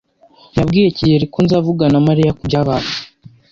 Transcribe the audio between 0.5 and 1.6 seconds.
Nabwiye kigeli ko